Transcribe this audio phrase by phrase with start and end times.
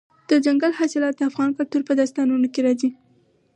[0.29, 2.89] دځنګل حاصلات د افغان کلتور په داستانونو کې راځي.